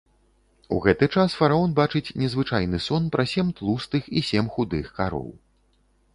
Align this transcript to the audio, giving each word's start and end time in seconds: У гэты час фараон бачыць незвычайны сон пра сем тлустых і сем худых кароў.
У 0.77 0.77
гэты 0.85 1.09
час 1.17 1.35
фараон 1.41 1.75
бачыць 1.79 2.13
незвычайны 2.21 2.81
сон 2.87 3.03
пра 3.17 3.27
сем 3.33 3.53
тлустых 3.61 4.03
і 4.19 4.27
сем 4.33 4.53
худых 4.57 4.93
кароў. 4.99 5.29